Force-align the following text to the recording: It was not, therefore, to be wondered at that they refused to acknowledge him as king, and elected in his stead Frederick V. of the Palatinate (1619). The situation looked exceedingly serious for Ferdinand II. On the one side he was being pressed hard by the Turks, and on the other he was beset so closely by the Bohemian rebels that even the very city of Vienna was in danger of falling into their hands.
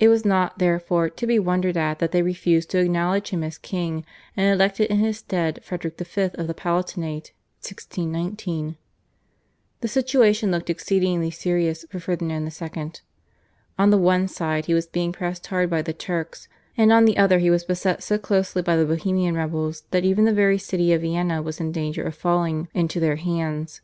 It 0.00 0.08
was 0.08 0.24
not, 0.24 0.58
therefore, 0.58 1.08
to 1.10 1.26
be 1.28 1.38
wondered 1.38 1.76
at 1.76 2.00
that 2.00 2.10
they 2.10 2.22
refused 2.22 2.70
to 2.70 2.78
acknowledge 2.80 3.28
him 3.30 3.44
as 3.44 3.56
king, 3.56 4.04
and 4.36 4.52
elected 4.52 4.90
in 4.90 4.96
his 4.98 5.18
stead 5.18 5.60
Frederick 5.62 5.96
V. 5.96 6.22
of 6.34 6.48
the 6.48 6.54
Palatinate 6.54 7.30
(1619). 7.62 8.76
The 9.80 9.86
situation 9.86 10.50
looked 10.50 10.70
exceedingly 10.70 11.30
serious 11.30 11.84
for 11.88 12.00
Ferdinand 12.00 12.50
II. 12.60 12.92
On 13.78 13.90
the 13.90 13.96
one 13.96 14.26
side 14.26 14.66
he 14.66 14.74
was 14.74 14.88
being 14.88 15.12
pressed 15.12 15.46
hard 15.46 15.70
by 15.70 15.82
the 15.82 15.92
Turks, 15.92 16.48
and 16.76 16.92
on 16.92 17.04
the 17.04 17.16
other 17.16 17.38
he 17.38 17.48
was 17.50 17.62
beset 17.62 18.02
so 18.02 18.18
closely 18.18 18.60
by 18.60 18.74
the 18.76 18.84
Bohemian 18.84 19.36
rebels 19.36 19.84
that 19.92 20.04
even 20.04 20.24
the 20.24 20.32
very 20.34 20.58
city 20.58 20.92
of 20.92 21.02
Vienna 21.02 21.40
was 21.40 21.60
in 21.60 21.70
danger 21.70 22.02
of 22.02 22.16
falling 22.16 22.66
into 22.74 22.98
their 22.98 23.14
hands. 23.14 23.82